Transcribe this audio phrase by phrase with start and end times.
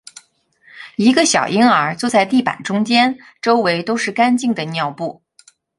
[0.95, 5.21] 一个小婴儿坐在地板中间，周围都是干净的尿布